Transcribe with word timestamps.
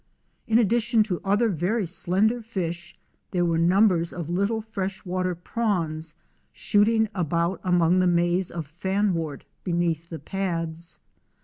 In 0.47 0.57
addition 0.57 1.03
to 1.03 1.21
other 1.23 1.47
very 1.47 1.85
slender 1.85 2.41
fish, 2.41 2.97
there 3.29 3.45
were 3.45 3.59
numbers 3.59 4.11
of 4.11 4.31
little 4.31 4.59
fresh 4.59 5.05
water 5.05 5.35
prawns 5.35 6.15
shooting 6.51 7.07
about 7.13 7.61
among 7.63 7.99
the 7.99 8.07
maze 8.07 8.49
of 8.49 8.65
fanwort 8.65 9.43
beneath 9.63 10.09
the 10.09 10.17
pads. 10.17 10.99